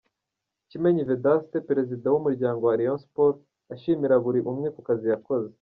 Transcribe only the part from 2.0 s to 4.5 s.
w'umuryango wa Rayon Sports ashimira buri